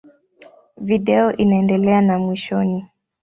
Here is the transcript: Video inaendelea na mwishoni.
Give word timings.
Video 0.77 1.31
inaendelea 1.37 2.01
na 2.01 2.19
mwishoni. 2.19 2.85